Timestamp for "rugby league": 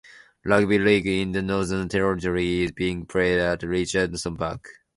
0.43-1.05